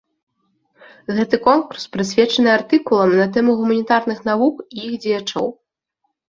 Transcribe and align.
Гэты 1.17 1.39
конкурс 1.47 1.83
прысвечаны 1.97 2.49
артыкулам 2.57 3.11
на 3.21 3.29
тэму 3.37 3.51
гуманітарных 3.61 4.19
навук 4.33 4.55
і 4.75 4.85
іх 4.89 4.99
дзеячоў. 5.07 5.47